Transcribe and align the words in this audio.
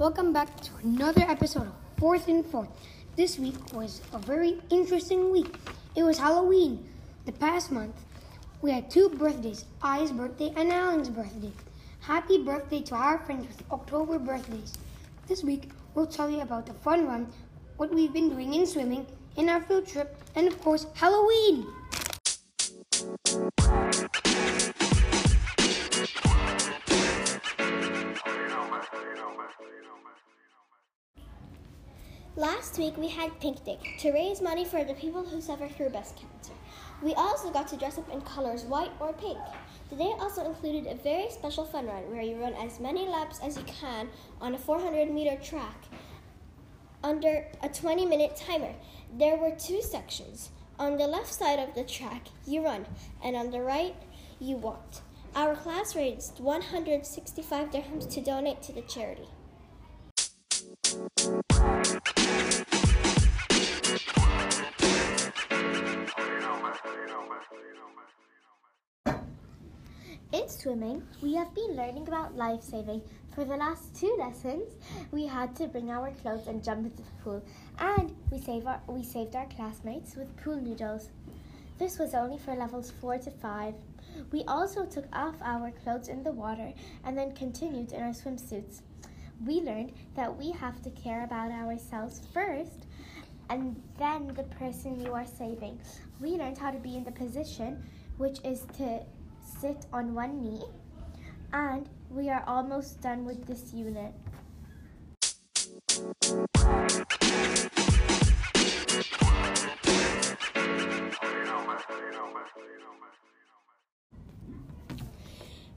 Welcome 0.00 0.32
back 0.32 0.58
to 0.62 0.70
another 0.82 1.20
episode 1.28 1.66
of 1.66 1.74
Fourth 1.98 2.26
and 2.26 2.42
Fourth. 2.46 2.70
This 3.16 3.38
week 3.38 3.74
was 3.74 4.00
a 4.14 4.18
very 4.18 4.58
interesting 4.70 5.30
week. 5.30 5.54
It 5.94 6.04
was 6.04 6.18
Halloween. 6.18 6.88
The 7.26 7.32
past 7.32 7.70
month, 7.70 7.94
we 8.62 8.70
had 8.70 8.90
two 8.90 9.10
birthdays 9.10 9.66
I's 9.82 10.10
birthday 10.10 10.54
and 10.56 10.72
Alan's 10.72 11.10
birthday. 11.10 11.52
Happy 12.00 12.42
birthday 12.42 12.80
to 12.80 12.94
our 12.94 13.18
friends 13.18 13.46
with 13.46 13.62
October 13.70 14.18
birthdays. 14.18 14.72
This 15.28 15.44
week, 15.44 15.68
we'll 15.94 16.06
tell 16.06 16.30
you 16.30 16.40
about 16.40 16.64
the 16.64 16.72
fun 16.72 17.06
run, 17.06 17.26
what 17.76 17.92
we've 17.92 18.14
been 18.14 18.30
doing 18.30 18.54
in 18.54 18.66
swimming, 18.66 19.04
in 19.36 19.50
our 19.50 19.60
field 19.60 19.86
trip, 19.86 20.16
and 20.34 20.48
of 20.48 20.58
course, 20.62 20.86
Halloween. 20.94 21.66
Last 32.36 32.78
week 32.78 32.96
we 32.96 33.08
had 33.08 33.40
Pink 33.40 33.64
Day 33.64 33.80
to 33.98 34.12
raise 34.12 34.40
money 34.40 34.64
for 34.64 34.84
the 34.84 34.94
people 34.94 35.24
who 35.24 35.40
suffer 35.40 35.66
through 35.66 35.90
breast 35.90 36.14
cancer. 36.16 36.52
We 37.02 37.12
also 37.14 37.50
got 37.50 37.66
to 37.68 37.76
dress 37.76 37.98
up 37.98 38.08
in 38.08 38.20
colors 38.20 38.62
white 38.62 38.92
or 39.00 39.12
pink. 39.12 39.38
The 39.90 39.96
day 39.96 40.12
also 40.20 40.44
included 40.46 40.86
a 40.86 40.94
very 40.94 41.28
special 41.30 41.64
fun 41.64 41.88
run 41.88 42.08
where 42.08 42.22
you 42.22 42.36
run 42.36 42.54
as 42.54 42.78
many 42.78 43.08
laps 43.08 43.40
as 43.42 43.56
you 43.56 43.64
can 43.64 44.10
on 44.40 44.54
a 44.54 44.58
400 44.58 45.12
meter 45.12 45.42
track 45.42 45.86
under 47.02 47.48
a 47.64 47.68
20 47.68 48.06
minute 48.06 48.36
timer. 48.36 48.74
There 49.12 49.36
were 49.36 49.56
two 49.56 49.82
sections. 49.82 50.50
On 50.78 50.98
the 50.98 51.08
left 51.08 51.34
side 51.34 51.58
of 51.58 51.74
the 51.74 51.82
track, 51.82 52.28
you 52.46 52.64
run, 52.64 52.86
and 53.24 53.34
on 53.34 53.50
the 53.50 53.60
right, 53.60 53.96
you 54.38 54.56
walked. 54.56 55.00
Our 55.34 55.56
class 55.56 55.96
raised 55.96 56.38
165 56.38 57.70
dirhams 57.70 58.08
to 58.14 58.20
donate 58.20 58.62
to 58.62 58.72
the 58.72 58.82
charity. 58.82 59.28
In 70.32 70.48
swimming, 70.48 71.02
we 71.20 71.34
have 71.34 71.52
been 71.56 71.74
learning 71.74 72.06
about 72.06 72.36
life 72.36 72.62
saving. 72.62 73.02
For 73.34 73.44
the 73.44 73.56
last 73.56 73.96
two 73.96 74.14
lessons, 74.16 74.68
we 75.10 75.26
had 75.26 75.56
to 75.56 75.66
bring 75.66 75.90
our 75.90 76.12
clothes 76.22 76.46
and 76.46 76.62
jump 76.62 76.86
into 76.86 77.02
the 77.02 77.22
pool, 77.24 77.42
and 77.80 78.14
we 78.30 78.38
saved 78.40 78.64
our, 78.64 78.80
we 78.86 79.02
saved 79.02 79.34
our 79.34 79.46
classmates 79.46 80.14
with 80.14 80.36
pool 80.36 80.54
noodles. 80.54 81.08
This 81.78 81.98
was 81.98 82.14
only 82.14 82.38
for 82.38 82.54
levels 82.54 82.92
4 83.00 83.18
to 83.18 83.30
5. 83.32 83.74
We 84.30 84.44
also 84.44 84.86
took 84.86 85.06
off 85.12 85.34
our 85.42 85.72
clothes 85.72 86.06
in 86.06 86.22
the 86.22 86.30
water 86.30 86.74
and 87.04 87.18
then 87.18 87.34
continued 87.34 87.90
in 87.90 88.00
our 88.00 88.10
swimsuits. 88.10 88.82
We 89.44 89.62
learned 89.62 89.94
that 90.14 90.36
we 90.36 90.52
have 90.52 90.80
to 90.82 90.90
care 90.90 91.24
about 91.24 91.50
ourselves 91.50 92.20
first 92.32 92.86
and 93.48 93.82
then 93.98 94.28
the 94.28 94.44
person 94.44 95.00
you 95.00 95.12
are 95.12 95.26
saving. 95.26 95.80
We 96.20 96.36
learned 96.36 96.58
how 96.58 96.70
to 96.70 96.78
be 96.78 96.96
in 96.96 97.02
the 97.02 97.10
position, 97.10 97.82
which 98.16 98.38
is 98.44 98.64
to 98.76 99.00
sit 99.60 99.84
on 99.92 100.14
one 100.14 100.40
knee, 100.40 100.62
and 101.52 101.86
we 102.08 102.30
are 102.30 102.42
almost 102.46 103.02
done 103.02 103.26
with 103.26 103.44
this 103.46 103.74
unit. 103.74 104.14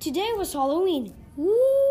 Today 0.00 0.32
was 0.38 0.54
Halloween. 0.54 1.12
Woo! 1.36 1.85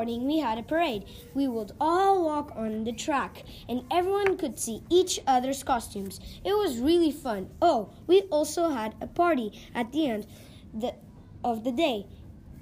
Morning, 0.00 0.26
we 0.26 0.38
had 0.38 0.56
a 0.56 0.62
parade. 0.62 1.04
We 1.34 1.46
would 1.46 1.72
all 1.78 2.24
walk 2.24 2.52
on 2.56 2.84
the 2.84 2.92
track, 2.92 3.44
and 3.68 3.84
everyone 3.90 4.38
could 4.38 4.58
see 4.58 4.82
each 4.88 5.20
other's 5.26 5.62
costumes. 5.62 6.20
It 6.42 6.54
was 6.54 6.78
really 6.78 7.10
fun. 7.10 7.50
Oh, 7.60 7.90
we 8.06 8.22
also 8.30 8.70
had 8.70 8.94
a 9.02 9.06
party 9.06 9.52
at 9.74 9.92
the 9.92 10.06
end 10.06 10.26
the, 10.72 10.94
of 11.44 11.64
the 11.64 11.70
day. 11.70 12.06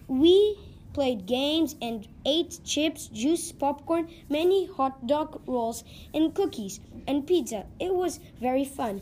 We 0.08 0.58
played 0.94 1.26
games 1.26 1.76
and 1.80 2.08
ate 2.26 2.58
chips, 2.64 3.06
juice, 3.06 3.52
popcorn, 3.52 4.08
many 4.28 4.66
hot 4.66 5.06
dog 5.06 5.40
rolls, 5.46 5.84
and 6.12 6.34
cookies 6.34 6.80
and 7.06 7.24
pizza. 7.24 7.66
It 7.78 7.94
was 7.94 8.18
very 8.40 8.64
fun. 8.64 9.00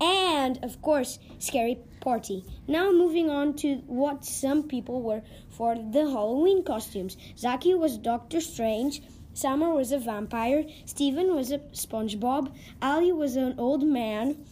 And 0.00 0.62
of 0.64 0.80
course, 0.82 1.18
scary 1.38 1.78
party. 2.00 2.44
Now 2.66 2.90
moving 2.92 3.30
on 3.30 3.54
to 3.56 3.76
what 3.86 4.24
some 4.24 4.62
people 4.62 5.02
were 5.02 5.22
for 5.50 5.74
the 5.74 6.10
Halloween 6.10 6.62
costumes. 6.62 7.16
Zaki 7.36 7.74
was 7.74 7.98
Doctor 7.98 8.40
Strange. 8.40 9.02
Summer 9.34 9.72
was 9.72 9.92
a 9.92 9.98
vampire. 9.98 10.64
Stephen 10.84 11.34
was 11.34 11.52
a 11.52 11.58
SpongeBob. 11.58 12.52
Ali 12.82 13.12
was 13.12 13.36
an 13.36 13.54
old 13.58 13.82
man. 13.82 14.44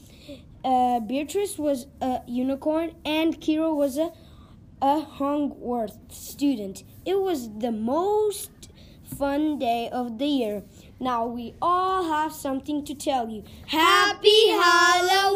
Uh, 0.65 1.01
Beatrice 1.01 1.59
was 1.59 1.87
a 2.01 2.21
unicorn, 2.27 2.93
and 3.05 3.41
Kiro 3.41 3.75
was 3.75 3.99
a 3.99 4.13
a 4.83 5.01
Hogwarts 5.01 6.13
student. 6.13 6.83
It 7.07 7.19
was 7.19 7.49
the 7.59 7.73
most 7.73 8.51
fun 9.03 9.59
day 9.59 9.89
of 9.91 10.19
the 10.19 10.27
year. 10.27 10.63
Now 10.99 11.27
we 11.27 11.55
all 11.61 12.05
have 12.05 12.33
something 12.33 12.83
to 12.87 12.95
tell 12.95 13.29
you. 13.29 13.45
Happy 13.67 14.49
Halloween! 14.49 15.27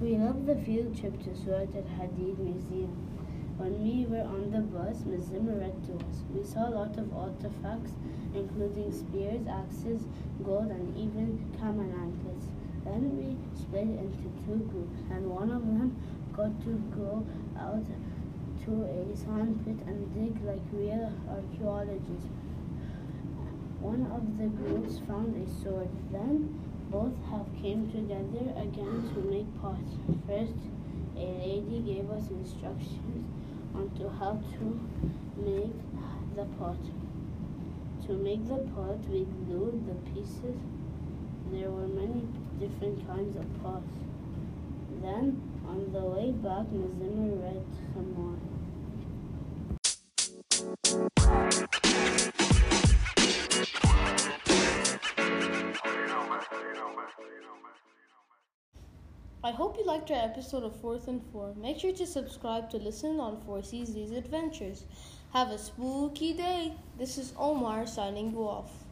We 0.00 0.16
loved 0.16 0.46
the 0.46 0.56
field 0.64 0.98
trip 0.98 1.22
to 1.24 1.30
Saruq 1.30 1.76
al 1.76 1.82
Hadid 1.98 2.38
Museum. 2.38 2.96
When 3.58 3.82
we 3.84 4.06
were 4.06 4.22
on 4.22 4.50
the 4.50 4.60
bus, 4.60 5.04
Ms. 5.04 5.26
Zimmer 5.26 5.58
read 5.58 5.84
to 5.86 5.96
us. 5.96 6.24
We 6.34 6.42
saw 6.44 6.68
a 6.68 6.70
lot 6.70 6.96
of 6.96 7.14
artifacts, 7.14 7.92
including 8.34 8.90
spears, 8.90 9.46
axes, 9.46 10.02
gold, 10.42 10.70
and 10.70 10.96
even 10.96 11.44
camel 11.60 11.92
anklets. 12.00 12.46
Then 12.84 13.16
we 13.16 13.36
split 13.58 13.82
into 13.82 14.28
two 14.44 14.58
groups, 14.70 15.00
and 15.10 15.30
one 15.30 15.50
of 15.50 15.62
them 15.62 15.96
got 16.36 16.52
to 16.64 16.70
go 16.94 17.24
out 17.58 17.84
to 18.64 18.72
a 18.84 19.16
sand 19.16 19.64
pit 19.64 19.76
and 19.86 20.12
dig 20.14 20.42
like 20.44 20.60
real 20.72 21.12
archaeologists. 21.28 22.28
One 23.80 24.06
of 24.12 24.38
the 24.38 24.48
groups 24.48 25.00
found 25.06 25.36
a 25.36 25.46
sword. 25.62 25.88
Then 26.10 26.60
both 26.90 27.16
have 27.30 27.46
came 27.60 27.90
together 27.90 28.52
again 28.56 29.10
to 29.12 29.20
make 29.28 29.48
pots. 29.60 29.96
First, 30.26 30.56
a 31.16 31.26
lady 31.44 31.80
gave 31.80 32.10
us 32.10 32.28
instructions 32.30 33.26
on 33.74 33.90
to 33.98 34.08
how 34.08 34.40
to 34.56 34.80
make 35.36 35.74
the 36.36 36.44
pot. 36.58 36.78
To 38.06 38.12
make 38.12 38.46
the 38.46 38.58
pot, 38.74 38.98
we 39.10 39.26
glued 39.46 39.86
the 39.86 39.94
pieces. 40.12 40.56
There 41.54 41.70
were 41.70 41.86
many 41.86 42.26
different 42.58 43.06
kinds 43.06 43.36
of 43.36 43.62
pots. 43.62 43.86
Then, 45.00 45.40
on 45.68 45.92
the 45.92 46.00
way 46.00 46.32
back, 46.32 46.66
Ms. 46.72 46.90
Zimmer 46.98 47.36
read 47.36 47.64
some 47.94 48.12
more. 48.18 48.36
I 59.44 59.52
hope 59.52 59.78
you 59.78 59.84
liked 59.86 60.10
our 60.10 60.24
episode 60.24 60.64
of 60.64 60.74
Fourth 60.80 61.06
and 61.06 61.22
Four. 61.30 61.54
Make 61.54 61.78
sure 61.78 61.92
to 61.92 62.04
subscribe 62.04 62.68
to 62.70 62.78
listen 62.78 63.20
on 63.20 63.40
Four 63.46 63.62
Seas 63.62 63.94
Adventures. 64.10 64.86
Have 65.32 65.50
a 65.50 65.58
spooky 65.58 66.32
day. 66.32 66.72
This 66.98 67.16
is 67.16 67.32
Omar 67.38 67.86
signing 67.86 68.32
you 68.32 68.40
off. 68.40 68.83